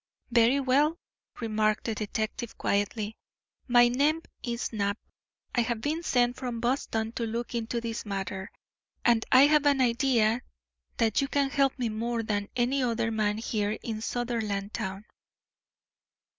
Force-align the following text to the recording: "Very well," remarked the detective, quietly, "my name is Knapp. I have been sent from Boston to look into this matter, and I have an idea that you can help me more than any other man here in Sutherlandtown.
"Very 0.31 0.59
well," 0.59 0.97
remarked 1.39 1.83
the 1.83 1.93
detective, 1.93 2.57
quietly, 2.57 3.17
"my 3.67 3.87
name 3.87 4.23
is 4.41 4.73
Knapp. 4.73 4.97
I 5.53 5.61
have 5.61 5.79
been 5.79 6.01
sent 6.01 6.37
from 6.37 6.59
Boston 6.59 7.11
to 7.11 7.27
look 7.27 7.53
into 7.53 7.79
this 7.79 8.03
matter, 8.03 8.51
and 9.05 9.23
I 9.31 9.41
have 9.45 9.67
an 9.67 9.79
idea 9.79 10.41
that 10.97 11.21
you 11.21 11.27
can 11.27 11.51
help 11.51 11.77
me 11.77 11.89
more 11.89 12.23
than 12.23 12.49
any 12.55 12.81
other 12.81 13.11
man 13.11 13.37
here 13.37 13.77
in 13.83 14.01
Sutherlandtown. 14.01 15.03